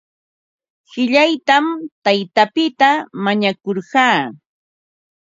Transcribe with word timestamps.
Qillaytam 0.89 1.65
taytapita 2.03 2.89
mañakurqaa. 3.23 4.17